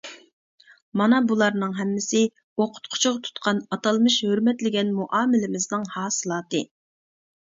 [0.99, 2.21] مانا بۇلارنىڭ ھەممىسى
[2.63, 6.63] ئوقۇتقۇچىغا تۇتقان ئاتالمىش ھۆرمەتلىگەن مۇئامىلىمىزنىڭ ھاسىلاتى.